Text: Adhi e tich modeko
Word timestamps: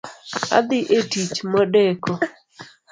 Adhi 0.57 0.79
e 0.97 0.99
tich 1.11 1.37
modeko 1.51 2.11